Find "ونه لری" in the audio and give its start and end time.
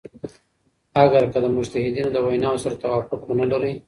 3.25-3.73